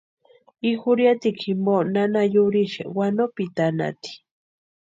[0.69, 4.13] I jurhiatikwa jimpo nana yurhixe wanopitanhaati.